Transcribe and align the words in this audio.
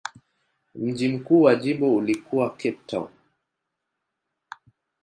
Mji 0.75 1.07
mkuu 1.09 1.41
wa 1.41 1.55
jimbo 1.55 1.95
ulikuwa 1.95 2.49
Cape 2.49 2.79
Town. 2.87 3.07